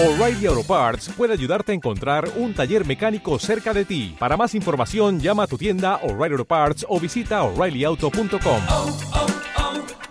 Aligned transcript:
O'Reilly 0.00 0.46
Auto 0.46 0.62
Parts 0.62 1.08
puede 1.16 1.32
ayudarte 1.32 1.72
a 1.72 1.74
encontrar 1.74 2.30
un 2.36 2.54
taller 2.54 2.86
mecánico 2.86 3.36
cerca 3.40 3.74
de 3.74 3.84
ti. 3.84 4.14
Para 4.16 4.36
más 4.36 4.54
información, 4.54 5.18
llama 5.18 5.42
a 5.42 5.46
tu 5.48 5.58
tienda 5.58 5.96
O'Reilly 6.04 6.34
Auto 6.34 6.44
Parts 6.44 6.86
o 6.88 7.00
visita 7.00 7.42
oreillyauto.com. 7.42 8.62
oh, 8.68 8.96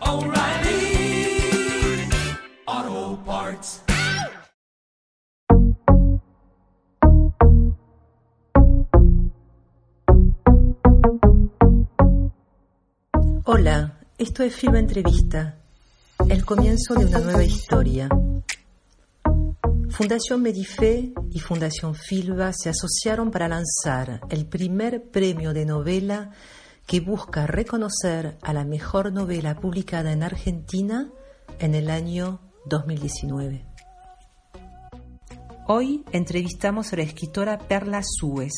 oh, 0.01 0.25
O'Reilly 0.25 1.39
Auto 2.65 3.23
Parts. 3.23 3.83
Hola, 13.45 13.99
esto 14.17 14.43
es 14.43 14.53
Filma 14.53 14.79
Entrevista, 14.79 15.59
el 16.27 16.43
comienzo 16.43 16.93
de 16.95 17.05
una 17.05 17.19
nueva 17.19 17.45
historia. 17.45 18.09
Fundación 19.97 20.43
Medife 20.43 21.11
y 21.31 21.39
Fundación 21.39 21.95
Filba 21.95 22.53
se 22.53 22.69
asociaron 22.69 23.31
para 23.31 23.47
lanzar 23.47 24.21
el 24.29 24.45
primer 24.45 25.09
premio 25.09 25.53
de 25.53 25.65
novela 25.65 26.29
que 26.85 26.99
busca 26.99 27.47
reconocer 27.47 28.37
a 28.43 28.53
la 28.53 28.63
mejor 28.63 29.11
novela 29.11 29.55
publicada 29.55 30.11
en 30.11 30.21
Argentina 30.21 31.09
en 31.57 31.73
el 31.73 31.89
año 31.89 32.41
2019. 32.67 33.65
Hoy 35.67 36.05
entrevistamos 36.11 36.93
a 36.93 36.97
la 36.97 37.01
escritora 37.01 37.57
Perla 37.57 38.03
Suez, 38.03 38.53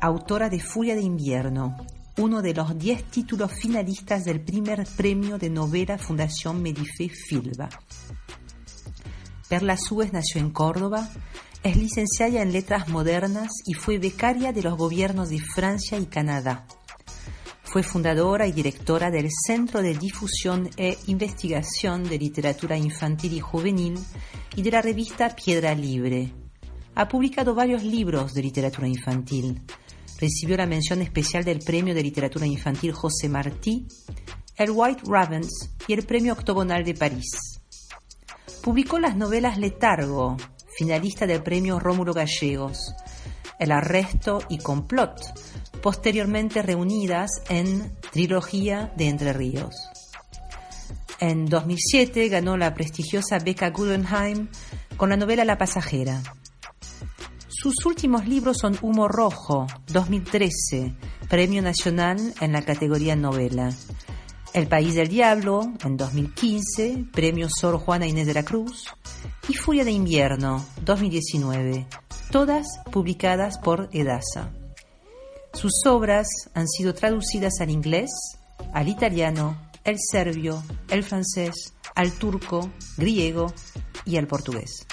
autora 0.00 0.48
de 0.48 0.58
Furia 0.58 0.94
de 0.94 1.02
Invierno, 1.02 1.76
uno 2.16 2.40
de 2.40 2.54
los 2.54 2.78
10 2.78 3.10
títulos 3.10 3.52
finalistas 3.60 4.24
del 4.24 4.40
primer 4.40 4.86
premio 4.96 5.36
de 5.36 5.50
novela 5.50 5.98
Fundación 5.98 6.62
Medife 6.62 7.10
Filba. 7.10 7.68
Perla 9.52 9.76
Suez 9.76 10.14
nació 10.14 10.40
en 10.40 10.48
Córdoba, 10.48 11.10
es 11.62 11.76
licenciada 11.76 12.40
en 12.40 12.52
Letras 12.52 12.88
Modernas 12.88 13.50
y 13.66 13.74
fue 13.74 13.98
becaria 13.98 14.50
de 14.50 14.62
los 14.62 14.78
gobiernos 14.78 15.28
de 15.28 15.40
Francia 15.40 15.98
y 15.98 16.06
Canadá. 16.06 16.66
Fue 17.62 17.82
fundadora 17.82 18.46
y 18.46 18.52
directora 18.52 19.10
del 19.10 19.28
Centro 19.30 19.82
de 19.82 19.92
Difusión 19.92 20.70
e 20.78 20.96
Investigación 21.06 22.04
de 22.04 22.18
Literatura 22.18 22.78
Infantil 22.78 23.34
y 23.34 23.40
Juvenil 23.40 23.98
y 24.56 24.62
de 24.62 24.70
la 24.70 24.80
revista 24.80 25.36
Piedra 25.36 25.74
Libre. 25.74 26.32
Ha 26.94 27.06
publicado 27.06 27.54
varios 27.54 27.84
libros 27.84 28.32
de 28.32 28.40
literatura 28.40 28.88
infantil. 28.88 29.60
Recibió 30.18 30.56
la 30.56 30.64
mención 30.64 31.02
especial 31.02 31.44
del 31.44 31.58
Premio 31.58 31.94
de 31.94 32.02
Literatura 32.02 32.46
Infantil 32.46 32.92
José 32.92 33.28
Martí, 33.28 33.86
el 34.56 34.70
White 34.70 35.02
Ravens 35.04 35.74
y 35.86 35.92
el 35.92 36.04
Premio 36.04 36.32
Octogonal 36.32 36.84
de 36.84 36.94
París. 36.94 37.51
Publicó 38.62 39.00
las 39.00 39.16
novelas 39.16 39.58
Letargo, 39.58 40.36
finalista 40.76 41.26
del 41.26 41.42
Premio 41.42 41.80
Rómulo 41.80 42.14
Gallegos, 42.14 42.94
El 43.58 43.72
Arresto 43.72 44.38
y 44.48 44.58
Complot, 44.58 45.20
posteriormente 45.82 46.62
reunidas 46.62 47.42
en 47.48 47.92
Trilogía 48.12 48.92
de 48.96 49.08
Entre 49.08 49.32
Ríos. 49.32 49.74
En 51.18 51.46
2007 51.46 52.28
ganó 52.28 52.56
la 52.56 52.72
prestigiosa 52.72 53.38
beca 53.38 53.70
Guggenheim 53.70 54.48
con 54.96 55.10
la 55.10 55.16
novela 55.16 55.44
La 55.44 55.58
Pasajera. 55.58 56.22
Sus 57.48 57.84
últimos 57.84 58.26
libros 58.26 58.58
son 58.60 58.78
Humo 58.80 59.08
Rojo, 59.08 59.66
2013, 59.92 60.94
Premio 61.28 61.62
Nacional 61.62 62.34
en 62.40 62.52
la 62.52 62.62
categoría 62.62 63.16
novela. 63.16 63.70
El 64.54 64.68
País 64.68 64.94
del 64.94 65.08
Diablo, 65.08 65.72
en 65.82 65.96
2015, 65.96 67.06
Premio 67.10 67.48
Sor 67.48 67.78
Juana 67.78 68.06
Inés 68.06 68.26
de 68.26 68.34
la 68.34 68.44
Cruz. 68.44 68.86
Y 69.48 69.54
Furia 69.54 69.84
de 69.84 69.92
Invierno, 69.92 70.64
2019, 70.84 71.86
todas 72.30 72.66
publicadas 72.90 73.58
por 73.58 73.88
Edasa. 73.92 74.50
Sus 75.54 75.72
obras 75.86 76.26
han 76.54 76.68
sido 76.68 76.92
traducidas 76.92 77.60
al 77.60 77.70
inglés, 77.70 78.10
al 78.74 78.88
italiano, 78.88 79.70
el 79.84 79.96
serbio, 79.98 80.62
el 80.90 81.02
francés, 81.02 81.72
al 81.94 82.12
turco, 82.12 82.70
griego 82.98 83.52
y 84.04 84.18
al 84.18 84.26
portugués. 84.26 84.86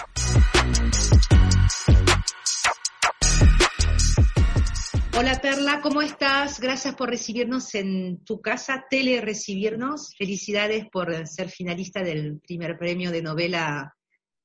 Hola 5.19 5.35
Perla, 5.41 5.81
¿cómo 5.81 6.01
estás? 6.01 6.61
Gracias 6.61 6.95
por 6.95 7.09
recibirnos 7.09 7.75
en 7.75 8.23
tu 8.23 8.39
casa, 8.39 8.85
tele 8.89 9.19
recibirnos. 9.19 10.15
Felicidades 10.15 10.87
por 10.89 11.27
ser 11.27 11.49
finalista 11.49 12.01
del 12.01 12.39
primer 12.39 12.77
premio 12.77 13.11
de 13.11 13.21
novela 13.21 13.93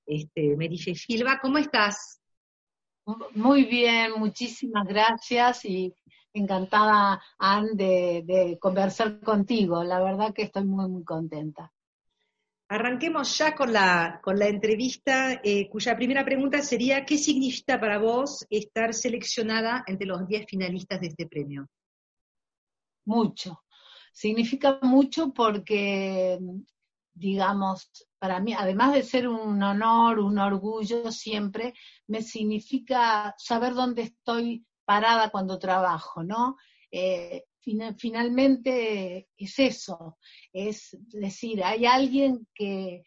este, 0.04 0.56
Medife 0.56 0.96
Filba. 0.96 1.38
¿Cómo 1.40 1.58
estás? 1.58 2.20
Muy 3.36 3.66
bien, 3.66 4.14
muchísimas 4.16 4.84
gracias 4.88 5.64
y 5.64 5.94
encantada, 6.32 7.22
Anne, 7.38 8.24
de, 8.24 8.58
conversar 8.60 9.20
contigo. 9.20 9.84
La 9.84 10.02
verdad 10.02 10.34
que 10.34 10.42
estoy 10.42 10.64
muy, 10.64 10.90
muy 10.90 11.04
contenta. 11.04 11.72
Arranquemos 12.74 13.38
ya 13.38 13.54
con 13.54 13.72
la, 13.72 14.18
con 14.20 14.36
la 14.36 14.48
entrevista, 14.48 15.40
eh, 15.44 15.68
cuya 15.68 15.94
primera 15.94 16.24
pregunta 16.24 16.60
sería, 16.60 17.04
¿qué 17.04 17.16
significa 17.16 17.78
para 17.78 17.98
vos 17.98 18.44
estar 18.50 18.92
seleccionada 18.92 19.84
entre 19.86 20.08
los 20.08 20.26
10 20.26 20.44
finalistas 20.48 21.00
de 21.00 21.06
este 21.06 21.28
premio? 21.28 21.68
Mucho. 23.04 23.62
Significa 24.12 24.80
mucho 24.82 25.32
porque, 25.32 26.36
digamos, 27.12 27.92
para 28.18 28.40
mí, 28.40 28.52
además 28.58 28.92
de 28.92 29.04
ser 29.04 29.28
un 29.28 29.62
honor, 29.62 30.18
un 30.18 30.36
orgullo 30.40 31.12
siempre, 31.12 31.74
me 32.08 32.22
significa 32.22 33.36
saber 33.38 33.74
dónde 33.74 34.02
estoy 34.02 34.66
parada 34.84 35.30
cuando 35.30 35.60
trabajo, 35.60 36.24
¿no? 36.24 36.56
Eh, 36.90 37.44
finalmente 37.96 39.28
es 39.36 39.58
eso, 39.58 40.18
es 40.52 40.96
decir, 41.08 41.62
hay 41.64 41.86
alguien 41.86 42.46
que 42.54 43.02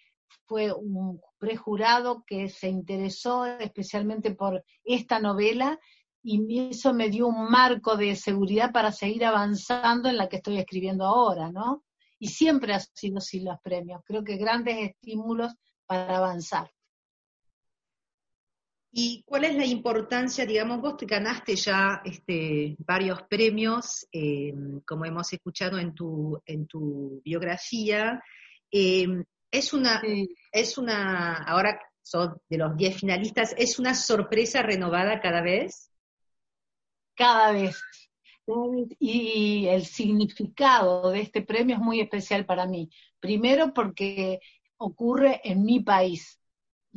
fue 0.47 0.71
un 0.73 1.21
prejurado 1.37 2.23
que 2.25 2.49
se 2.49 2.69
interesó 2.69 3.45
especialmente 3.45 4.31
por 4.31 4.63
esta 4.83 5.19
novela 5.19 5.79
y 6.23 6.69
eso 6.69 6.93
me 6.93 7.09
dio 7.09 7.27
un 7.27 7.49
marco 7.49 7.95
de 7.95 8.15
seguridad 8.15 8.71
para 8.71 8.91
seguir 8.91 9.25
avanzando 9.25 10.09
en 10.09 10.17
la 10.17 10.27
que 10.27 10.37
estoy 10.37 10.57
escribiendo 10.57 11.05
ahora, 11.05 11.51
¿no? 11.51 11.83
Y 12.19 12.29
siempre 12.29 12.73
ha 12.73 12.79
sido 12.79 13.19
así 13.19 13.41
los 13.41 13.59
premios, 13.61 14.01
creo 14.05 14.23
que 14.23 14.37
grandes 14.37 14.77
estímulos 14.89 15.53
para 15.85 16.17
avanzar. 16.17 16.69
¿Y 18.99 19.21
cuál 19.27 19.43
es 19.43 19.55
la 19.55 19.65
importancia, 19.67 20.43
digamos, 20.43 20.81
vos 20.81 20.97
te 20.97 21.05
ganaste 21.05 21.55
ya 21.55 22.01
este, 22.03 22.75
varios 22.79 23.21
premios, 23.29 24.07
eh, 24.11 24.51
como 24.87 25.05
hemos 25.05 25.31
escuchado 25.31 25.77
en 25.77 25.93
tu, 25.93 26.41
en 26.47 26.65
tu 26.65 27.21
biografía? 27.23 28.19
Eh, 28.71 29.05
es 29.51 29.73
una, 29.73 30.01
sí. 30.01 30.35
es 30.51 30.79
una, 30.79 31.35
ahora 31.43 31.79
son 32.01 32.41
de 32.49 32.57
los 32.57 32.75
10 32.75 33.01
finalistas, 33.01 33.53
¿es 33.55 33.77
una 33.77 33.93
sorpresa 33.93 34.63
renovada 34.63 35.21
cada 35.21 35.43
vez? 35.43 35.91
Cada 37.13 37.51
vez. 37.51 37.79
Y 38.97 39.67
el 39.67 39.85
significado 39.85 41.11
de 41.11 41.21
este 41.21 41.43
premio 41.43 41.75
es 41.75 41.81
muy 41.83 42.01
especial 42.01 42.47
para 42.47 42.65
mí. 42.65 42.89
Primero 43.19 43.75
porque 43.75 44.39
ocurre 44.77 45.39
en 45.43 45.63
mi 45.63 45.81
país, 45.81 46.36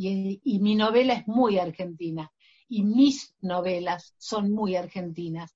y, 0.08 0.40
y, 0.44 0.58
mi 0.60 0.74
novela 0.74 1.14
es 1.14 1.28
muy 1.28 1.58
argentina 1.58 2.30
y 2.68 2.84
mis 2.84 3.34
novelas 3.40 4.14
son 4.16 4.52
muy 4.52 4.76
argentinas. 4.76 5.54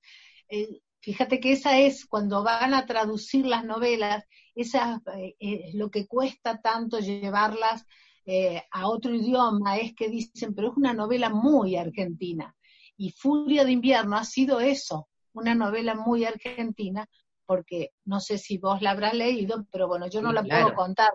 Eh, 0.49 0.81
fíjate 1.01 1.41
que 1.41 1.53
esa 1.53 1.79
es, 1.79 2.05
cuando 2.05 2.43
van 2.43 2.75
a 2.75 2.87
traducir 2.87 3.47
las 3.47 3.65
novelas, 3.65 4.25
esa 4.55 5.01
eh, 5.17 5.37
es 5.39 5.75
lo 5.75 5.91
que 5.91 6.07
cuesta 6.07 6.61
tanto 6.61 6.99
llevarlas 6.99 7.87
eh, 8.27 8.63
a 8.71 8.89
otro 8.89 9.15
idioma, 9.15 9.79
es 9.79 9.95
que 9.95 10.09
dicen, 10.09 10.55
pero 10.55 10.73
es 10.73 10.77
una 10.77 10.93
novela 10.93 11.31
muy 11.31 11.77
argentina. 11.77 12.55
Y 12.97 13.13
Furia 13.13 13.65
de 13.65 13.73
invierno 13.73 14.17
ha 14.17 14.25
sido 14.25 14.61
eso, 14.61 15.09
una 15.33 15.55
novela 15.55 15.95
muy 15.95 16.25
argentina, 16.25 17.09
porque 17.47 17.91
no 18.05 18.21
sé 18.21 18.39
si 18.39 18.59
vos 18.59 18.83
la 18.83 18.91
habrás 18.91 19.15
leído, 19.15 19.67
pero 19.71 19.87
bueno, 19.87 20.09
yo 20.09 20.23
no 20.23 20.31
sí, 20.31 20.35
la 20.35 20.43
claro. 20.43 20.65
puedo 20.67 20.77
contar, 20.77 21.11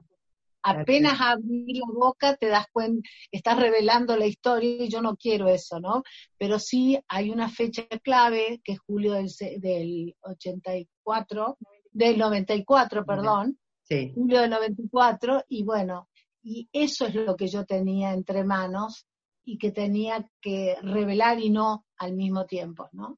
apenas 0.62 1.20
abrir 1.20 1.78
la 1.78 1.94
boca 1.94 2.36
te 2.36 2.48
das 2.48 2.66
cuenta, 2.72 3.08
estás 3.32 3.60
revelando 3.60 4.16
la 4.18 4.26
historia 4.26 4.84
y 4.84 4.90
yo 4.90 5.02
no 5.02 5.16
quiero 5.16 5.48
eso, 5.48 5.80
¿no? 5.80 6.04
Pero 6.38 6.60
sí 6.60 7.00
hay 7.08 7.30
una 7.30 7.50
fecha 7.50 7.88
clave, 8.04 8.62
que 8.64 8.74
es 8.74 8.80
julio 8.80 9.14
del, 9.14 9.30
del 9.58 10.16
84, 10.22 11.58
del 11.92 12.18
94, 12.18 13.06
perdón, 13.06 13.60
sí. 13.84 14.12
julio 14.14 14.42
del 14.42 14.50
94, 14.50 15.46
y 15.48 15.64
bueno, 15.64 16.10
y 16.44 16.70
eso 16.72 17.08
es 17.08 17.16
lo 17.16 17.36
que 17.36 17.48
yo 17.48 17.66
tenía 17.66 18.14
entre 18.14 18.44
manos 18.44 19.06
y 19.44 19.58
que 19.58 19.72
tenía 19.72 20.30
que 20.42 20.78
revelar 20.82 21.40
y 21.40 21.50
no 21.50 21.86
al 21.98 22.14
mismo 22.14 22.46
tiempo, 22.46 22.90
¿no? 22.92 23.18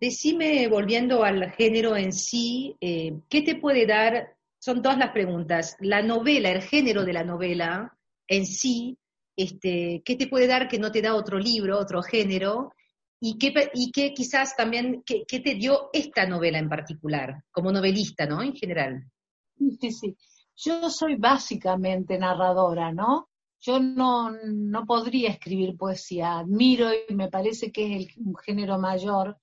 Decime, 0.00 0.68
volviendo 0.68 1.24
al 1.24 1.50
género 1.52 1.96
en 1.96 2.12
sí, 2.12 2.76
eh, 2.80 3.20
¿qué 3.28 3.42
te 3.42 3.56
puede 3.56 3.86
dar 3.86 4.36
son 4.58 4.82
todas 4.82 4.98
las 4.98 5.10
preguntas. 5.10 5.76
La 5.80 6.02
novela, 6.02 6.50
el 6.50 6.62
género 6.62 7.04
de 7.04 7.12
la 7.12 7.24
novela 7.24 7.96
en 8.26 8.46
sí, 8.46 8.98
este, 9.36 10.02
¿qué 10.04 10.16
te 10.16 10.26
puede 10.26 10.46
dar 10.46 10.68
que 10.68 10.78
no 10.78 10.90
te 10.90 11.02
da 11.02 11.14
otro 11.14 11.38
libro, 11.38 11.78
otro 11.78 12.02
género? 12.02 12.72
¿Y 13.20 13.38
qué, 13.38 13.52
y 13.74 13.90
qué 13.90 14.12
quizás 14.12 14.54
también, 14.56 15.02
qué, 15.04 15.24
qué 15.26 15.40
te 15.40 15.54
dio 15.54 15.90
esta 15.92 16.26
novela 16.26 16.58
en 16.58 16.68
particular, 16.68 17.42
como 17.50 17.72
novelista, 17.72 18.26
¿no? 18.26 18.42
En 18.42 18.54
general. 18.54 19.04
Sí, 19.80 19.90
sí. 19.90 20.16
Yo 20.56 20.90
soy 20.90 21.16
básicamente 21.16 22.18
narradora, 22.18 22.92
¿no? 22.92 23.28
Yo 23.60 23.80
no, 23.80 24.30
no 24.30 24.84
podría 24.84 25.30
escribir 25.30 25.76
poesía. 25.76 26.38
Admiro 26.38 26.90
y 27.08 27.14
me 27.14 27.28
parece 27.28 27.72
que 27.72 27.86
es 27.86 28.06
el, 28.16 28.24
un 28.24 28.36
género 28.36 28.78
mayor 28.78 29.36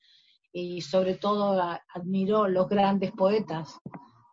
y 0.52 0.82
sobre 0.82 1.16
todo 1.16 1.62
admiro 1.94 2.48
los 2.48 2.70
grandes 2.70 3.12
poetas, 3.12 3.78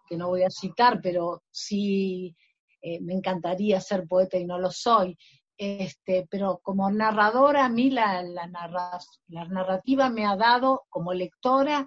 que 0.09 0.17
no 0.17 0.29
voy 0.29 0.43
a 0.43 0.51
citar, 0.51 1.01
pero 1.03 1.43
sí 1.51 2.37
eh, 2.81 3.01
me 3.01 3.15
encantaría 3.15 3.81
ser 3.81 4.07
poeta 4.07 4.37
y 4.39 4.45
no 4.45 4.59
lo 4.59 4.71
soy. 4.71 5.17
Este, 5.57 6.27
pero 6.31 6.61
como 6.63 6.91
narradora, 6.91 7.67
a 7.67 7.69
mí 7.69 7.91
la, 7.91 8.23
la, 8.23 8.47
narra- 8.49 8.99
narrativa 9.29 10.09
me 10.11 10.27
ha 10.27 10.37
dado 10.37 10.83
como 10.89 11.13
lectora 11.13 11.87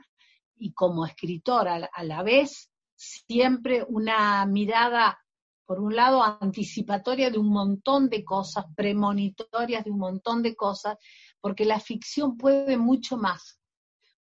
y 0.56 0.72
como 0.74 1.06
escritora 1.06 1.76
a 1.76 1.80
la- 1.80 1.90
a 1.94 2.04
la 2.04 2.24
vez 2.24 2.70
siempre 2.96 3.84
una 3.88 4.46
mirada, 4.46 5.20
por 5.66 5.80
un 5.82 5.96
lado, 5.96 6.24
anticipatoria 6.24 7.30
de 7.30 7.38
un 7.40 7.50
montón 7.50 8.08
de 8.10 8.24
cosas, 8.24 8.66
premonitorias 8.76 9.84
de 9.84 9.92
un 9.92 10.00
montón 10.00 10.42
de 10.42 10.56
cosas, 10.56 10.98
porque 11.42 11.66
la 11.66 11.80
ficción 11.80 12.38
puede 12.38 12.78
mucho 12.78 13.18
más, 13.18 13.60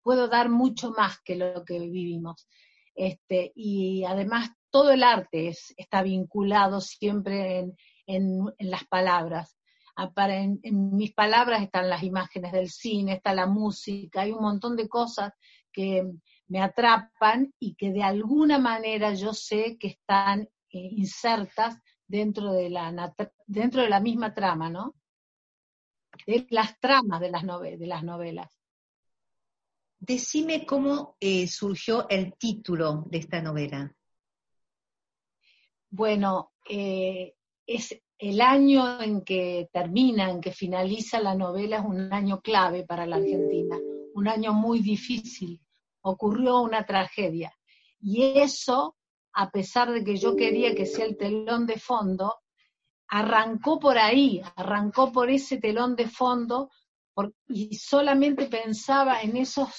puedo 0.02 0.28
dar 0.28 0.50
mucho 0.50 0.92
más 0.92 1.20
que 1.24 1.36
lo 1.36 1.64
que 1.66 1.80
vivimos. 1.80 2.48
Este, 2.96 3.52
y 3.56 4.04
además 4.06 4.50
todo 4.70 4.92
el 4.92 5.04
arte 5.04 5.48
es- 5.50 5.74
está 5.78 6.02
vinculado 6.04 6.82
siempre 6.82 7.60
en, 8.08 8.54
las 8.60 8.86
palabras. 8.86 9.58
Ah, 9.96 10.12
en, 10.30 10.60
en 10.64 10.96
mis 10.96 11.14
palabras 11.14 11.62
están 11.62 11.90
las 11.90 12.04
imágenes 12.04 12.52
del 12.52 12.70
cine, 12.70 13.14
está 13.14 13.34
la 13.36 13.46
música, 13.46 14.22
hay 14.22 14.32
un 14.32 14.42
montón 14.42 14.76
de 14.76 14.90
cosas 14.90 15.32
que 15.72 16.04
me 16.48 16.62
atrapan 16.62 17.54
y 17.60 17.76
que 17.76 17.92
de 17.92 18.04
alguna 18.04 18.58
manera 18.60 19.14
yo 19.14 19.34
sé 19.34 19.78
que 19.80 19.88
están 19.88 20.42
eh, 20.42 20.50
insertas 20.72 21.78
dentro 22.08 22.54
de 22.54 22.70
la 22.70 23.14
dentro 23.48 23.82
de 23.82 23.90
la 23.90 24.00
misma 24.00 24.34
trama, 24.34 24.70
¿no? 24.70 24.96
De 26.28 26.46
las 26.50 26.80
tramas 26.80 27.20
de 27.22 27.32
las, 27.32 27.44
de 27.44 27.88
las 27.88 28.04
novelas. 28.04 28.63
Decime 30.06 30.66
cómo 30.66 31.16
eh, 31.18 31.48
surgió 31.48 32.10
el 32.10 32.34
título 32.34 33.06
de 33.08 33.20
esta 33.20 33.42
novela. 33.42 33.96
Bueno, 35.90 36.52
eh, 36.70 37.36
es 37.66 37.98
el 38.18 38.42
año 38.42 39.02
en 39.02 39.24
que 39.24 39.70
termina, 39.72 40.30
en 40.30 40.42
que 40.42 40.52
finaliza 40.52 41.22
la 41.22 41.36
novela, 41.36 41.78
es 41.78 41.86
un 41.86 42.12
año 42.12 42.42
clave 42.42 42.84
para 42.84 43.06
la 43.06 43.16
Argentina, 43.16 43.80
un 44.14 44.28
año 44.28 44.52
muy 44.52 44.82
difícil. 44.82 45.62
Ocurrió 46.02 46.60
una 46.60 46.86
tragedia. 46.86 47.54
Y 48.02 48.24
eso, 48.42 48.98
a 49.32 49.52
pesar 49.52 49.90
de 49.90 50.04
que 50.04 50.18
yo 50.18 50.36
quería 50.36 50.76
que 50.76 50.86
sea 50.86 51.06
el 51.06 51.16
telón 51.16 51.66
de 51.66 51.80
fondo, 51.80 52.42
arrancó 53.08 53.80
por 53.80 53.98
ahí, 53.98 54.42
arrancó 54.58 55.14
por 55.14 55.30
ese 55.30 55.60
telón 55.60 55.96
de 55.96 56.10
fondo 56.10 56.70
y 57.48 57.76
solamente 57.76 58.48
pensaba 58.48 59.22
en 59.22 59.38
esos 59.38 59.70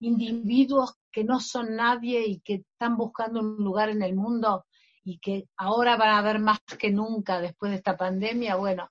individuos 0.00 0.94
que 1.12 1.24
no 1.24 1.40
son 1.40 1.76
nadie 1.76 2.26
y 2.26 2.40
que 2.40 2.64
están 2.72 2.96
buscando 2.96 3.40
un 3.40 3.56
lugar 3.56 3.90
en 3.90 4.02
el 4.02 4.14
mundo 4.14 4.64
y 5.04 5.18
que 5.18 5.48
ahora 5.56 5.96
van 5.96 6.14
a 6.16 6.22
ver 6.22 6.38
más 6.38 6.60
que 6.78 6.90
nunca 6.90 7.40
después 7.40 7.70
de 7.70 7.76
esta 7.76 7.96
pandemia, 7.96 8.56
bueno, 8.56 8.90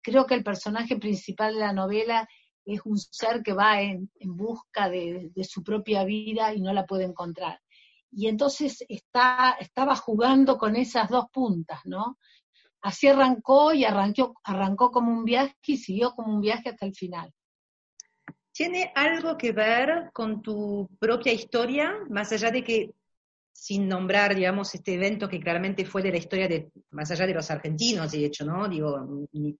creo 0.00 0.24
que 0.24 0.34
el 0.34 0.44
personaje 0.44 0.96
principal 0.96 1.54
de 1.54 1.60
la 1.60 1.72
novela 1.72 2.28
es 2.64 2.80
un 2.84 2.98
ser 2.98 3.42
que 3.42 3.52
va 3.52 3.80
en, 3.80 4.10
en 4.18 4.36
busca 4.36 4.88
de, 4.88 5.30
de 5.34 5.44
su 5.44 5.62
propia 5.62 6.04
vida 6.04 6.54
y 6.54 6.60
no 6.60 6.72
la 6.72 6.86
puede 6.86 7.04
encontrar. 7.04 7.60
Y 8.10 8.28
entonces 8.28 8.84
está, 8.88 9.56
estaba 9.60 9.96
jugando 9.96 10.58
con 10.58 10.76
esas 10.76 11.08
dos 11.10 11.26
puntas, 11.32 11.80
¿no? 11.84 12.18
Así 12.86 13.08
arrancó 13.08 13.74
y 13.74 13.84
arrancó, 13.84 14.36
arrancó 14.44 14.92
como 14.92 15.10
un 15.10 15.24
viaje 15.24 15.56
y 15.66 15.76
siguió 15.76 16.12
como 16.14 16.32
un 16.32 16.40
viaje 16.40 16.68
hasta 16.68 16.86
el 16.86 16.94
final. 16.94 17.32
¿Tiene 18.52 18.92
algo 18.94 19.36
que 19.36 19.50
ver 19.50 20.10
con 20.12 20.40
tu 20.40 20.88
propia 21.00 21.32
historia, 21.32 21.92
más 22.08 22.30
allá 22.30 22.52
de 22.52 22.62
que, 22.62 22.92
sin 23.50 23.88
nombrar, 23.88 24.36
digamos, 24.36 24.72
este 24.72 24.94
evento 24.94 25.28
que 25.28 25.40
claramente 25.40 25.84
fue 25.84 26.00
de 26.00 26.12
la 26.12 26.18
historia 26.18 26.46
de, 26.46 26.70
más 26.90 27.10
allá 27.10 27.26
de 27.26 27.34
los 27.34 27.50
argentinos, 27.50 28.12
de 28.12 28.24
hecho, 28.24 28.44
¿no? 28.44 28.68
Digo, 28.68 28.94
un 28.94 29.58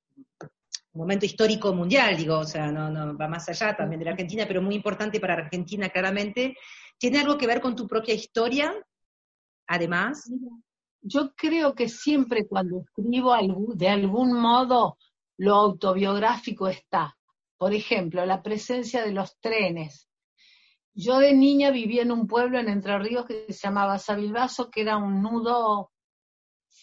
momento 0.92 1.26
histórico 1.26 1.74
mundial, 1.74 2.16
digo, 2.16 2.38
o 2.38 2.44
sea, 2.44 2.70
no, 2.70 2.90
no, 2.90 3.18
va 3.18 3.26
más 3.26 3.48
allá 3.48 3.74
también 3.74 3.98
de 3.98 4.04
la 4.04 4.10
Argentina, 4.12 4.44
pero 4.46 4.62
muy 4.62 4.76
importante 4.76 5.18
para 5.18 5.34
Argentina, 5.34 5.88
claramente. 5.88 6.56
¿Tiene 6.96 7.18
algo 7.18 7.36
que 7.36 7.48
ver 7.48 7.60
con 7.60 7.74
tu 7.74 7.88
propia 7.88 8.14
historia, 8.14 8.72
además? 9.66 10.30
Yo 11.02 11.34
creo 11.34 11.74
que 11.74 11.88
siempre 11.88 12.46
cuando 12.46 12.80
escribo 12.80 13.34
de 13.74 13.88
algún 13.88 14.32
modo 14.32 14.98
lo 15.38 15.54
autobiográfico 15.54 16.68
está. 16.68 17.16
Por 17.56 17.72
ejemplo, 17.72 18.24
la 18.26 18.42
presencia 18.42 19.04
de 19.04 19.12
los 19.12 19.38
trenes. 19.38 20.08
Yo 20.94 21.18
de 21.18 21.34
niña 21.34 21.70
vivía 21.70 22.02
en 22.02 22.12
un 22.12 22.26
pueblo 22.26 22.58
en 22.58 22.68
Entre 22.68 22.98
Ríos 22.98 23.26
que 23.26 23.52
se 23.52 23.66
llamaba 23.68 23.98
Sabilbaso, 23.98 24.70
que 24.70 24.82
era 24.82 24.96
un 24.96 25.22
nudo 25.22 25.90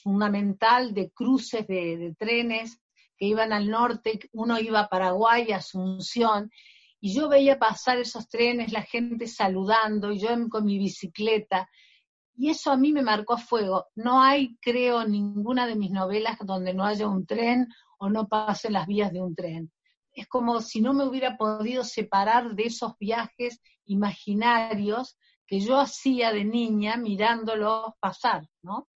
fundamental 0.04 0.94
de 0.94 1.12
cruces 1.12 1.66
de, 1.68 2.16
trenes 2.18 2.80
que 3.18 3.26
iban 3.26 3.54
al 3.54 3.70
norte, 3.70 4.20
uno 4.34 4.60
iba 4.60 4.82
a 4.82 4.90
Paraguay, 4.90 5.52
Asunción, 5.52 6.52
y 7.00 7.16
yo 7.16 7.28
veía 7.30 7.60
pasar 7.60 7.98
esos 7.98 8.28
trenes, 8.28 8.72
la 8.72 8.84
gente 8.84 9.28
saludando, 9.28 10.12
y 10.12 10.20
yo 10.20 10.30
con 10.50 10.66
mi 10.66 10.78
bicicleta, 10.78 11.70
y 12.36 12.50
eso 12.50 12.72
a 12.72 12.78
mí 12.78 12.92
me 12.92 13.02
marcó 13.02 13.34
a 13.34 13.38
fuego. 13.38 13.88
No 13.96 14.22
hay, 14.22 14.58
creo, 14.60 15.06
ninguna 15.06 15.68
de 15.68 15.76
mis 15.76 15.92
novelas 15.92 16.38
donde 16.42 16.74
no 16.74 16.84
haya 16.86 17.08
un 17.08 17.26
tren 17.26 17.68
o 17.98 18.10
no 18.10 18.28
pasen 18.28 18.74
las 18.74 18.88
vías 18.88 19.12
de 19.12 19.22
un 19.22 19.36
tren. 19.36 19.72
Es 20.14 20.28
como 20.28 20.62
si 20.62 20.82
no 20.82 20.94
me 20.94 21.06
hubiera 21.06 21.38
podido 21.38 21.84
separar 21.84 22.56
de 22.56 22.64
esos 22.64 22.94
viajes 23.00 23.60
imaginarios 23.86 25.18
que 25.46 25.60
yo 25.60 25.80
hacía 25.80 26.32
de 26.32 26.46
niña 26.46 26.98
mirándolos 26.98 27.94
pasar, 28.00 28.48
¿no? 28.62 28.88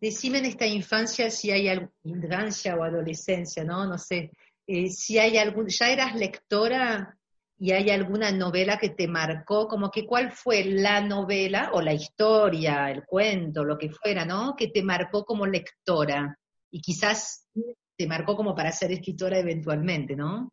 Decime 0.00 0.38
en 0.38 0.46
esta 0.46 0.66
infancia 0.66 1.30
si 1.30 1.50
hay 1.50 1.68
alguna 1.68 1.92
infancia 2.04 2.76
o 2.76 2.82
adolescencia, 2.82 3.64
¿no? 3.64 3.86
No 3.86 3.98
sé. 3.98 4.30
eh, 4.66 4.88
si 4.88 5.18
hay 5.18 5.36
algún, 5.38 5.68
ya 5.68 5.90
eras 5.90 6.14
lectora 6.14 7.18
y 7.58 7.72
hay 7.72 7.90
alguna 7.90 8.32
novela 8.32 8.78
que 8.78 8.90
te 8.90 9.06
marcó, 9.06 9.68
como 9.68 9.90
que 9.90 10.06
cuál 10.06 10.32
fue 10.32 10.64
la 10.64 11.00
novela 11.00 11.70
o 11.72 11.80
la 11.80 11.94
historia, 11.94 12.90
el 12.90 13.04
cuento, 13.04 13.64
lo 13.64 13.78
que 13.78 13.90
fuera, 13.90 14.24
¿no? 14.24 14.54
Que 14.56 14.68
te 14.68 14.82
marcó 14.82 15.24
como 15.24 15.46
lectora 15.46 16.38
y 16.70 16.80
quizás 16.80 17.48
te 17.96 18.06
marcó 18.06 18.36
como 18.36 18.54
para 18.54 18.72
ser 18.72 18.92
escritora 18.92 19.38
eventualmente, 19.38 20.16
¿no? 20.16 20.52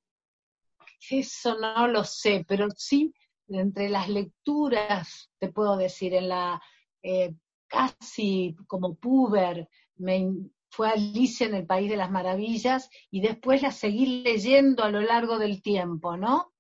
Eso 1.10 1.58
no 1.60 1.88
lo 1.88 2.04
sé, 2.04 2.46
pero 2.48 2.68
sí, 2.76 3.12
entre 3.48 3.90
las 3.90 4.08
lecturas, 4.08 5.32
te 5.40 5.52
puedo 5.52 5.76
decir, 5.78 6.14
en 6.14 6.30
la 6.30 6.62
eh, 7.02 7.34
casi 7.68 8.56
como 8.68 8.96
puber, 8.96 9.68
me 9.96 10.28
fue 10.70 10.90
Alicia 10.90 11.48
en 11.48 11.56
el 11.56 11.66
País 11.66 11.90
de 11.90 11.98
las 11.98 12.12
Maravillas 12.12 12.90
y 13.10 13.22
después 13.22 13.62
la 13.62 13.72
seguí 13.72 14.24
leyendo 14.24 14.84
a 14.84 14.90
lo 14.90 15.02
largo 15.02 15.38
del 15.38 15.62
tiempo, 15.62 16.16
¿no? 16.16 16.51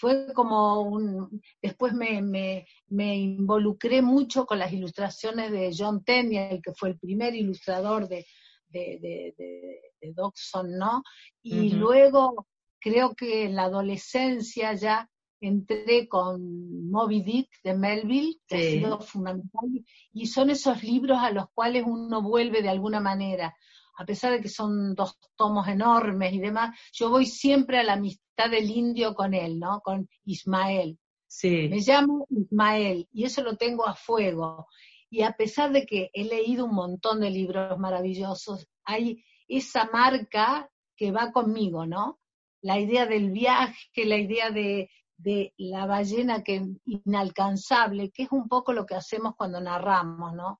Fue 0.00 0.32
como 0.34 0.80
un... 0.82 1.40
Después 1.60 1.92
me, 1.92 2.22
me, 2.22 2.66
me 2.88 3.16
involucré 3.18 4.00
mucho 4.02 4.46
con 4.46 4.58
las 4.58 4.72
ilustraciones 4.72 5.52
de 5.52 5.70
John 5.76 6.02
Tenniel, 6.02 6.60
que 6.62 6.72
fue 6.72 6.88
el 6.90 6.98
primer 6.98 7.34
ilustrador 7.34 8.08
de, 8.08 8.24
de, 8.68 8.98
de, 9.00 9.34
de, 9.36 9.80
de 10.00 10.12
Dodgson, 10.14 10.78
¿no? 10.78 11.02
Y 11.42 11.70
luego 11.70 12.46
creo 12.80 13.14
que 13.14 13.44
en 13.44 13.54
la 13.56 13.64
adolescencia 13.64 14.72
ya 14.74 15.06
entré 15.42 16.06
con 16.08 16.90
Moby 16.90 17.22
Dick 17.22 17.48
de 17.64 17.74
Melville, 17.74 18.38
que 18.46 18.56
Sí. 18.58 18.66
ha 18.66 18.70
sido 18.80 19.00
fundamental, 19.00 19.68
y 20.12 20.26
son 20.26 20.50
esos 20.50 20.82
libros 20.82 21.18
a 21.18 21.30
los 21.30 21.46
cuales 21.54 21.84
uno 21.86 22.22
vuelve 22.22 22.62
de 22.62 22.68
alguna 22.68 23.00
manera, 23.00 23.54
a 24.00 24.06
pesar 24.06 24.32
de 24.32 24.40
que 24.40 24.48
son 24.48 24.94
dos 24.94 25.18
tomos 25.36 25.68
enormes 25.68 26.32
y 26.32 26.38
demás, 26.38 26.74
yo 26.90 27.10
voy 27.10 27.26
siempre 27.26 27.78
a 27.78 27.82
la 27.82 27.92
amistad 27.92 28.48
del 28.50 28.70
indio 28.70 29.14
con 29.14 29.34
él, 29.34 29.58
¿no? 29.58 29.82
Con 29.82 30.08
Ismael. 30.24 30.98
Sí. 31.26 31.68
Me 31.68 31.80
llamo 31.80 32.26
Ismael 32.30 33.06
y 33.12 33.24
eso 33.24 33.42
lo 33.42 33.58
tengo 33.58 33.86
a 33.86 33.94
fuego. 33.94 34.66
Y 35.10 35.20
a 35.20 35.32
pesar 35.32 35.70
de 35.70 35.84
que 35.84 36.08
he 36.14 36.24
leído 36.24 36.64
un 36.64 36.74
montón 36.74 37.20
de 37.20 37.28
libros 37.28 37.78
maravillosos, 37.78 38.66
hay 38.84 39.22
esa 39.46 39.90
marca 39.92 40.70
que 40.96 41.12
va 41.12 41.30
conmigo, 41.30 41.84
¿no? 41.84 42.20
La 42.62 42.80
idea 42.80 43.04
del 43.04 43.30
viaje, 43.30 44.06
la 44.06 44.16
idea 44.16 44.50
de, 44.50 44.88
de 45.18 45.52
la 45.58 45.84
ballena 45.84 46.42
que 46.42 46.66
inalcanzable, 46.86 48.10
que 48.12 48.22
es 48.22 48.32
un 48.32 48.48
poco 48.48 48.72
lo 48.72 48.86
que 48.86 48.94
hacemos 48.94 49.34
cuando 49.36 49.60
narramos, 49.60 50.32
¿no? 50.32 50.58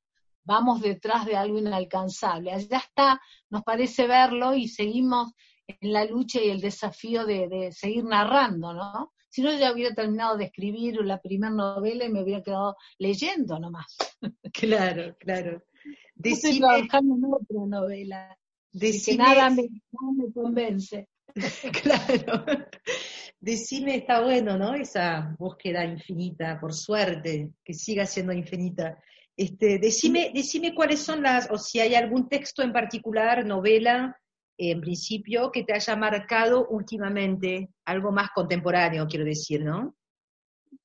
Vamos 0.50 0.80
detrás 0.80 1.26
de 1.26 1.37
algo 1.37 1.59
inalcanzable. 1.59 2.50
Allá 2.50 2.78
está, 2.78 3.21
nos 3.50 3.62
parece 3.62 4.09
verlo 4.09 4.52
y 4.52 4.66
seguimos 4.66 5.33
en 5.69 5.92
la 5.92 6.04
lucha 6.04 6.42
y 6.42 6.50
el 6.50 6.61
desafío 6.61 7.25
de, 7.25 7.47
de 7.47 7.71
seguir 7.71 8.02
narrando, 8.02 8.75
¿no? 8.75 9.12
Si 9.28 9.42
no, 9.42 9.57
ya 9.57 9.73
hubiera 9.73 9.95
terminado 9.95 10.37
de 10.37 10.47
escribir 10.47 10.97
la 11.04 11.21
primera 11.21 11.52
novela 11.52 12.04
y 12.04 12.09
me 12.11 12.25
hubiera 12.25 12.42
quedado 12.42 12.76
leyendo 12.99 13.59
nomás. 13.59 13.97
Claro, 14.52 15.16
claro. 15.19 15.62
Estoy 16.23 16.59
trabajando 16.59 17.14
en 17.14 17.25
otra 17.25 17.66
novela. 17.66 18.37
Decime... 18.73 19.16
Que 19.16 19.23
nada 19.23 19.50
me, 19.50 19.62
nada 19.62 20.12
me 20.16 20.33
convence. 20.33 21.09
claro. 21.83 22.45
Decime, 23.41 23.97
está 23.97 24.21
bueno, 24.21 24.59
¿no? 24.59 24.75
Esa 24.75 25.35
búsqueda 25.39 25.85
infinita, 25.85 26.59
por 26.61 26.75
suerte, 26.75 27.51
que 27.65 27.75
siga 27.75 28.05
siendo 28.07 28.33
infinita. 28.33 29.03
Este, 29.37 29.79
decime, 29.79 30.31
decime 30.35 30.75
cuáles 30.75 31.01
son 31.01 31.23
las, 31.23 31.51
o 31.51 31.57
si 31.57 31.81
hay 31.81 31.95
algún 31.95 32.29
texto 32.29 32.63
en 32.63 32.73
particular, 32.73 33.47
novela, 33.47 34.17
en 34.59 34.81
principio, 34.81 35.51
que 35.51 35.65
te 35.65 35.73
haya 35.73 35.97
marcado 35.97 36.69
últimamente, 36.69 37.71
algo 37.87 38.13
más 38.13 38.31
contemporáneo, 38.35 39.07
quiero 39.07 39.25
decir, 39.25 39.65
¿no? 39.65 39.95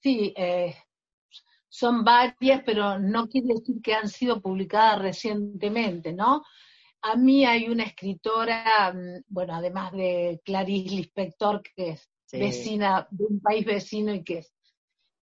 Sí, 0.01 0.33
eh, 0.37 0.73
son 1.67 2.05
varias, 2.05 2.61
pero 2.65 2.97
no 2.97 3.27
quiere 3.27 3.47
decir 3.47 3.81
que 3.83 3.93
han 3.93 4.07
sido 4.07 4.41
publicadas 4.41 5.01
recientemente, 5.01 6.13
¿no? 6.13 6.41
A 7.07 7.15
mí 7.15 7.45
hay 7.45 7.69
una 7.69 7.83
escritora, 7.83 8.91
mm, 8.91 9.25
bueno, 9.27 9.53
además 9.53 9.91
de 9.91 10.41
Clarice 10.43 10.95
Lispector, 10.95 11.61
que 11.61 11.89
es 11.89 12.09
vecina 12.31 13.07
de 13.11 13.25
un 13.25 13.39
país 13.39 13.63
vecino 13.63 14.11
y 14.11 14.23
que 14.23 14.39
es 14.39 14.51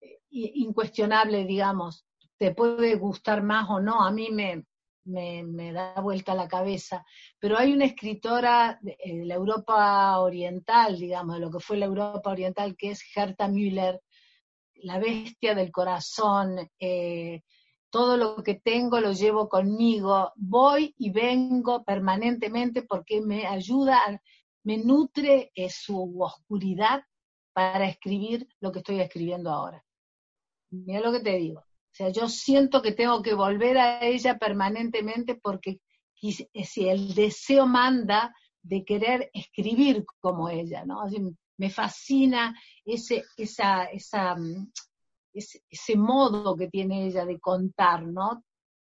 eh, 0.00 0.20
incuestionable, 0.30 1.44
digamos, 1.44 2.06
te 2.38 2.54
puede 2.54 2.94
gustar 2.94 3.42
más 3.42 3.68
o 3.68 3.80
no, 3.80 4.00
a 4.04 4.12
mí 4.12 4.30
me, 4.30 4.64
me, 5.04 5.72
da 5.72 6.00
vuelta 6.00 6.36
la 6.36 6.46
cabeza, 6.46 7.04
pero 7.40 7.58
hay 7.58 7.72
una 7.72 7.86
escritora 7.86 8.78
de, 8.80 8.96
eh, 9.00 9.24
la 9.24 9.34
Europa 9.34 10.20
Oriental, 10.20 10.96
digamos, 10.96 11.34
de 11.34 11.40
lo 11.40 11.50
que 11.50 11.58
fue 11.58 11.78
la 11.78 11.86
Europa 11.86 12.30
Oriental, 12.30 12.76
que 12.76 12.92
es 12.92 13.02
Herta 13.12 13.48
Müller, 13.48 14.00
la 14.74 15.00
bestia 15.00 15.56
del 15.56 15.72
corazón, 15.72 16.70
eh, 16.78 17.42
todo 17.92 18.16
lo 18.16 18.42
que 18.42 18.54
tengo 18.54 19.00
lo 19.00 19.12
llevo 19.12 19.50
conmigo, 19.50 20.32
voy 20.34 20.94
y 20.96 21.10
vengo 21.10 21.84
permanentemente 21.84 22.82
porque 22.82 23.20
me 23.20 23.46
ayuda, 23.46 24.00
me 24.64 24.78
nutre 24.78 25.52
eh, 25.54 25.68
su 25.68 26.18
oscuridad 26.22 27.02
para 27.52 27.86
escribir 27.86 28.48
lo 28.60 28.72
que 28.72 28.78
estoy 28.78 29.00
escribiendo 29.00 29.50
ahora. 29.50 29.84
Mira 30.70 31.00
lo 31.00 31.12
que 31.12 31.20
te 31.20 31.36
digo. 31.36 31.60
O 31.60 31.94
sea, 31.94 32.08
yo 32.08 32.30
siento 32.30 32.80
que 32.80 32.92
tengo 32.92 33.20
que 33.20 33.34
volver 33.34 33.76
a 33.76 34.02
ella 34.06 34.38
permanentemente 34.38 35.34
porque 35.34 35.80
eh, 36.22 36.64
si 36.64 36.88
el 36.88 37.14
deseo 37.14 37.66
manda 37.66 38.34
de 38.62 38.86
querer 38.86 39.30
escribir 39.34 40.06
como 40.18 40.48
ella, 40.48 40.86
¿no? 40.86 41.04
me 41.58 41.68
fascina 41.68 42.58
ese, 42.86 43.22
esa, 43.36 43.84
esa, 43.84 44.34
mm, 44.34 44.72
ese, 45.32 45.62
ese, 45.68 45.96
modo 45.96 46.56
que 46.56 46.68
tiene 46.68 47.06
ella 47.06 47.24
de 47.24 47.40
contar, 47.40 48.04
¿no? 48.04 48.44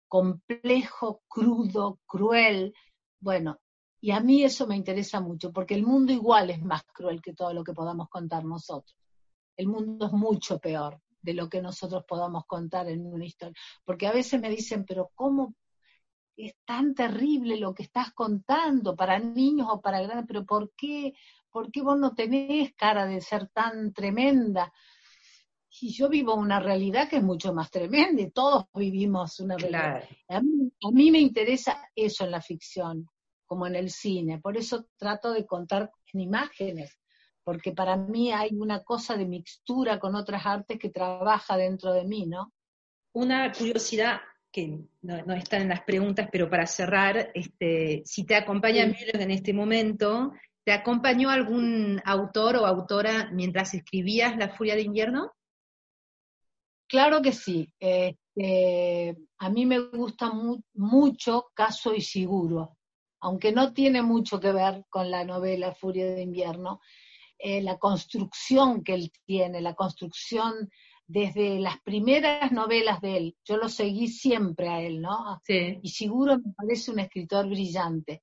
Complejo, 0.08 1.22
crudo, 1.28 2.00
cruel. 2.06 2.74
Bueno, 3.20 3.58
y 4.00 4.12
a 4.12 4.20
mí 4.20 4.44
eso 4.44 4.66
me 4.66 4.76
interesa 4.76 5.20
mucho, 5.20 5.52
porque 5.52 5.74
el 5.74 5.84
mundo 5.84 6.12
igual 6.12 6.50
es 6.50 6.62
más 6.62 6.84
cruel 6.84 7.20
que 7.20 7.34
todo 7.34 7.52
lo 7.52 7.64
que 7.64 7.72
podamos 7.72 8.08
contar 8.08 8.44
nosotros. 8.44 8.96
El 9.56 9.68
mundo 9.68 10.06
es 10.06 10.12
mucho 10.12 10.58
peor 10.58 11.00
de 11.20 11.34
lo 11.34 11.48
que 11.48 11.60
nosotros 11.60 12.04
podamos 12.06 12.44
contar 12.46 12.88
en 12.88 13.06
una 13.06 13.24
historia. 13.24 13.54
Porque 13.84 14.06
a 14.06 14.12
veces 14.12 14.40
me 14.40 14.50
dicen, 14.50 14.84
pero 14.84 15.10
¿cómo 15.14 15.54
es 16.36 16.54
tan 16.64 16.94
terrible 16.94 17.56
lo 17.56 17.74
que 17.74 17.82
estás 17.82 18.12
contando 18.12 18.94
para 18.94 19.18
niños 19.18 19.66
o 19.70 19.80
para 19.80 20.00
grandes? 20.00 20.26
Pero 20.28 20.44
¿por 20.46 20.72
qué? 20.76 21.14
¿Por 21.50 21.72
qué 21.72 21.82
vos 21.82 21.98
no 21.98 22.14
tenés 22.14 22.72
cara 22.74 23.06
de 23.06 23.20
ser 23.20 23.48
tan 23.48 23.92
tremenda? 23.92 24.72
Y 25.80 25.92
yo 25.92 26.08
vivo 26.08 26.34
una 26.34 26.60
realidad 26.60 27.08
que 27.08 27.16
es 27.16 27.22
mucho 27.22 27.52
más 27.52 27.70
tremenda 27.70 28.22
y 28.22 28.30
todos 28.30 28.64
vivimos 28.74 29.40
una 29.40 29.56
realidad. 29.56 30.02
A, 30.28 30.40
mí, 30.40 30.72
a 30.82 30.90
mí 30.90 31.10
me 31.10 31.20
interesa 31.20 31.88
eso 31.94 32.24
en 32.24 32.30
la 32.30 32.40
ficción, 32.40 33.08
como 33.46 33.66
en 33.66 33.76
el 33.76 33.90
cine. 33.90 34.38
Por 34.38 34.56
eso 34.56 34.86
trato 34.96 35.32
de 35.32 35.46
contar 35.46 35.90
en 36.12 36.20
imágenes, 36.20 36.98
porque 37.44 37.72
para 37.72 37.96
mí 37.96 38.32
hay 38.32 38.50
una 38.54 38.82
cosa 38.82 39.16
de 39.16 39.26
mixtura 39.26 39.98
con 39.98 40.14
otras 40.14 40.44
artes 40.44 40.78
que 40.78 40.90
trabaja 40.90 41.56
dentro 41.56 41.92
de 41.92 42.04
mí, 42.04 42.26
¿no? 42.26 42.52
Una 43.12 43.50
curiosidad 43.52 44.20
que 44.50 44.80
no, 45.02 45.34
está 45.34 45.58
en 45.58 45.68
las 45.68 45.82
preguntas, 45.82 46.28
pero 46.30 46.48
para 46.48 46.66
cerrar, 46.66 47.30
este, 47.34 48.02
si 48.04 48.24
te 48.24 48.34
acompaña 48.34 48.92
sí. 48.94 49.04
en 49.12 49.30
este 49.30 49.52
momento, 49.52 50.32
¿te 50.64 50.72
acompañó 50.72 51.30
algún 51.30 52.00
autor 52.04 52.56
o 52.56 52.66
autora 52.66 53.30
mientras 53.32 53.74
escribías 53.74 54.36
La 54.36 54.50
Furia 54.50 54.74
de 54.74 54.82
Invierno? 54.82 55.32
Claro 56.88 57.20
que 57.20 57.32
sí. 57.32 57.70
Este, 57.78 59.16
a 59.38 59.50
mí 59.50 59.66
me 59.66 59.78
gusta 59.78 60.32
mu 60.32 60.60
mucho 60.74 61.50
Caso 61.54 61.94
y 61.94 62.00
Seguro, 62.00 62.78
aunque 63.20 63.52
no 63.52 63.72
tiene 63.72 64.02
mucho 64.02 64.40
que 64.40 64.52
ver 64.52 64.84
con 64.88 65.10
la 65.10 65.24
novela 65.24 65.74
Furia 65.74 66.06
de 66.06 66.22
Invierno 66.22 66.80
eh, 67.38 67.62
la 67.62 67.78
construcción 67.78 68.82
que 68.82 68.94
él 68.94 69.12
tiene, 69.24 69.60
la 69.60 69.74
construcción 69.74 70.70
desde 71.06 71.60
las 71.60 71.80
primeras 71.82 72.50
novelas 72.52 73.00
de 73.00 73.16
él. 73.16 73.36
Yo 73.44 73.56
lo 73.56 73.68
seguí 73.68 74.08
siempre 74.08 74.68
a 74.68 74.80
él, 74.80 75.00
¿no? 75.00 75.40
Sí. 75.44 75.78
Y 75.82 75.90
seguro 75.90 76.38
me 76.38 76.52
parece 76.54 76.90
un 76.90 76.98
escritor 76.98 77.46
brillante. 77.48 78.22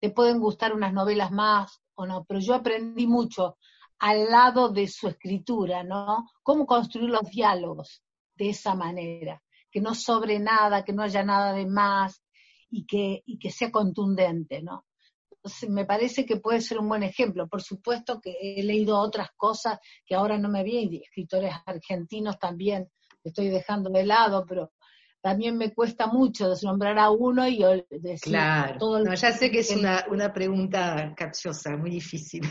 Te 0.00 0.10
pueden 0.10 0.40
gustar 0.40 0.74
unas 0.74 0.92
novelas 0.92 1.30
más 1.30 1.80
o 1.94 2.06
no, 2.06 2.24
pero 2.24 2.40
yo 2.40 2.54
aprendí 2.54 3.06
mucho 3.06 3.58
al 3.98 4.30
lado 4.30 4.68
de 4.68 4.86
su 4.86 5.08
escritura, 5.08 5.82
¿no? 5.82 6.28
Cómo 6.42 6.66
construir 6.66 7.10
los 7.10 7.28
diálogos 7.30 8.02
de 8.36 8.50
esa 8.50 8.74
manera, 8.74 9.42
que 9.70 9.80
no 9.80 9.94
sobre 9.94 10.38
nada, 10.38 10.84
que 10.84 10.92
no 10.92 11.02
haya 11.02 11.24
nada 11.24 11.52
de 11.52 11.66
más 11.66 12.22
y 12.70 12.86
que, 12.86 13.22
y 13.26 13.38
que 13.38 13.50
sea 13.50 13.70
contundente, 13.70 14.62
¿no? 14.62 14.84
me 15.68 15.86
parece 15.86 16.26
que 16.26 16.38
puede 16.38 16.60
ser 16.60 16.78
un 16.78 16.88
buen 16.88 17.02
ejemplo. 17.02 17.48
Por 17.48 17.62
supuesto 17.62 18.20
que 18.20 18.36
he 18.40 18.62
leído 18.62 18.98
otras 18.98 19.30
cosas 19.36 19.78
que 20.04 20.14
ahora 20.14 20.36
no 20.36 20.48
me 20.48 20.64
vi, 20.64 21.00
escritores 21.02 21.54
argentinos 21.64 22.38
también 22.38 22.90
estoy 23.24 23.48
dejando 23.48 23.90
de 23.90 24.04
lado, 24.04 24.44
pero 24.46 24.72
también 25.20 25.56
me 25.56 25.74
cuesta 25.74 26.06
mucho 26.06 26.48
desnombrar 26.48 26.98
a 26.98 27.10
uno 27.10 27.46
y 27.48 27.58
decir 27.90 28.32
claro. 28.32 28.78
todo 28.78 29.02
no, 29.02 29.14
ya 29.14 29.32
sé 29.32 29.50
que 29.50 29.60
es 29.60 29.70
una, 29.70 30.04
una 30.10 30.32
pregunta 30.32 31.12
capciosa, 31.16 31.76
muy 31.76 31.90
difícil. 31.90 32.42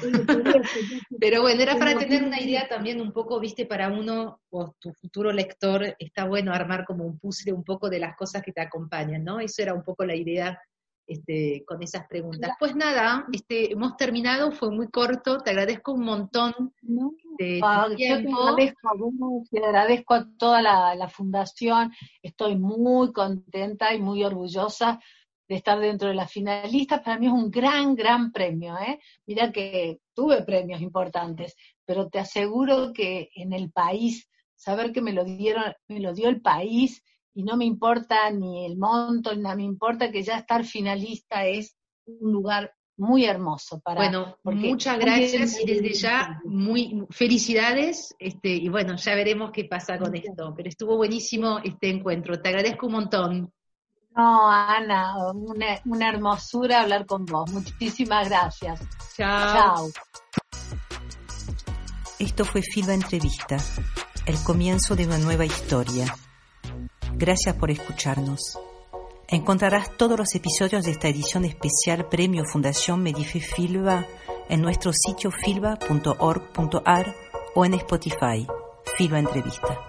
Pero 1.19 1.41
bueno, 1.41 1.61
era 1.61 1.77
para 1.77 1.97
tener 1.97 2.23
una 2.23 2.41
idea 2.41 2.67
también 2.67 2.99
un 2.99 3.11
poco, 3.11 3.39
viste, 3.39 3.65
para 3.65 3.87
uno 3.89 4.41
o 4.49 4.75
tu 4.79 4.91
futuro 4.93 5.31
lector, 5.31 5.95
está 5.97 6.25
bueno 6.25 6.53
armar 6.53 6.85
como 6.85 7.05
un 7.05 7.17
puzzle 7.17 7.53
un 7.53 7.63
poco 7.63 7.89
de 7.89 7.99
las 7.99 8.15
cosas 8.15 8.41
que 8.41 8.51
te 8.51 8.61
acompañan, 8.61 9.23
¿no? 9.23 9.39
Eso 9.39 9.61
era 9.61 9.73
un 9.73 9.83
poco 9.83 10.05
la 10.05 10.15
idea 10.15 10.59
este, 11.07 11.63
con 11.65 11.81
esas 11.81 12.05
preguntas. 12.07 12.51
Pues 12.59 12.75
nada, 12.75 13.25
este, 13.31 13.71
hemos 13.71 13.95
terminado, 13.95 14.51
fue 14.51 14.71
muy 14.71 14.89
corto, 14.89 15.37
te 15.39 15.51
agradezco 15.51 15.93
un 15.93 16.03
montón 16.03 16.73
no, 16.81 17.13
de 17.37 17.61
tu 17.61 17.95
tiempo. 17.95 18.55
Te 18.55 18.63
agradezco 18.63 18.89
a 18.89 18.93
vos, 18.97 19.49
te 19.49 19.65
agradezco 19.65 20.13
a 20.13 20.27
toda 20.37 20.61
la, 20.61 20.95
la, 20.95 21.07
fundación, 21.07 21.93
estoy 22.21 22.57
muy 22.57 23.13
contenta 23.13 23.93
y 23.93 24.01
muy 24.01 24.23
orgullosa 24.23 24.99
de 25.47 25.55
estar 25.55 25.79
dentro 25.79 26.09
de 26.09 26.15
las 26.15 26.31
finalistas, 26.31 27.01
para 27.01 27.17
mí 27.17 27.27
es 27.27 27.31
un 27.31 27.49
gran, 27.49 27.95
gran 27.95 28.31
premio, 28.31 28.77
¿eh? 28.77 28.99
Mira 29.25 29.51
que 29.51 30.01
tuve 30.13 30.43
premios 30.43 30.81
importantes, 30.81 31.55
pero 31.85 32.09
te 32.09 32.19
aseguro 32.19 32.91
que 32.91 33.29
en 33.33 33.53
el 33.53 33.71
país, 33.71 34.29
saber 34.55 34.91
que 34.91 35.01
me 35.01 35.13
lo 35.13 35.23
dieron, 35.23 35.73
me 35.87 36.01
lo 36.01 36.13
dio 36.13 36.27
el 36.27 36.41
país, 36.41 37.01
y 37.37 37.43
no 37.43 37.55
me 37.55 37.65
importa 37.65 38.31
ni 38.31 38.65
el 38.65 38.77
monto, 38.77 39.35
no 39.35 39.55
me 39.55 39.63
importa 39.63 40.09
que 40.09 40.23
ya 40.23 40.39
estar 40.39 40.65
finalista 40.65 41.45
es 41.45 41.77
un 42.07 42.31
lugar 42.31 42.73
muy 42.97 43.25
hermoso 43.25 43.79
para 43.79 44.09
bueno 44.09 44.37
muchas 44.41 44.97
gracias 44.97 45.59
y 45.61 45.67
desde 45.67 45.93
ya 45.93 46.41
muy 46.45 47.05
felicidades 47.11 48.15
este 48.17 48.49
y 48.49 48.69
bueno 48.69 48.95
ya 48.95 49.13
veremos 49.13 49.51
qué 49.51 49.65
pasa 49.65 49.99
con 49.99 50.15
esto 50.15 50.51
pero 50.57 50.67
estuvo 50.67 50.97
buenísimo 50.97 51.59
este 51.63 51.91
encuentro 51.91 52.41
te 52.41 52.49
agradezco 52.49 52.87
un 52.87 52.93
montón. 52.93 53.53
No 54.15 54.49
Ana 54.49 55.31
una, 55.31 55.79
una 55.85 56.09
hermosura 56.09 56.81
hablar 56.81 57.05
con 57.05 57.23
vos 57.25 57.51
muchísimas 57.51 58.29
gracias. 58.29 58.79
Chao. 59.15 59.53
Chao. 59.53 59.89
Esto 62.17 62.45
fue 62.45 62.63
Filba 62.63 62.95
Entrevista 62.95 63.57
el 64.25 64.37
comienzo 64.43 64.95
de 64.95 65.05
una 65.05 65.19
nueva 65.19 65.45
historia 65.45 66.15
Gracias 67.17 67.55
por 67.55 67.71
escucharnos. 67.71 68.59
Encontrarás 69.27 69.97
todos 69.97 70.19
los 70.19 70.35
episodios 70.35 70.85
de 70.85 70.91
esta 70.91 71.07
edición 71.07 71.45
especial 71.45 72.07
Premio 72.09 72.43
Fundación 72.45 73.01
Medife 73.01 73.39
Filba 73.39 74.05
en 74.49 74.61
nuestro 74.61 74.91
sitio 74.93 75.31
filba.org.ar 75.31 77.15
o 77.55 77.65
en 77.65 77.73
Spotify, 77.73 78.45
Filba 78.97 79.17
Entrevista. 79.17 79.86